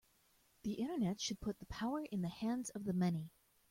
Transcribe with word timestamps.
The 0.63 0.73
Internet 0.79 1.21
should 1.21 1.39
put 1.41 1.59
the 1.59 1.67
power 1.67 2.05
in 2.05 2.23
the 2.23 2.27
hands 2.27 2.71
of 2.71 2.85
the 2.85 2.93
many. 2.93 3.29